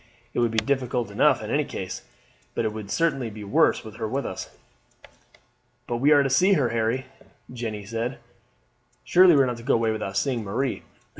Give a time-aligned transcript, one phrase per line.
[0.33, 2.01] It will be difficult enough in any case,
[2.55, 4.49] but it would certainly be worse with her with us."
[5.85, 7.05] "But we are to see her, Harry?"
[7.53, 8.17] Jeanne said.
[9.03, 10.81] "Surely we are not to go away without seeing Marie!"